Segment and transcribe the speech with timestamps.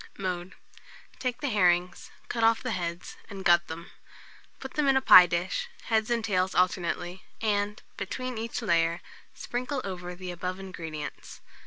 [0.17, 0.55] Mode.
[1.19, 3.91] Take the herrings, cut off the heads, and gut them.
[4.59, 9.01] Put them in a pie dish, heads and tails alternately, and, between each layer,
[9.35, 11.41] sprinkle over the above ingredients.